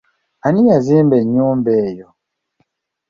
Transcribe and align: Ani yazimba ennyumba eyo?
Ani 0.45 0.61
yazimba 0.69 1.15
ennyumba 1.21 1.71
eyo? 1.87 2.07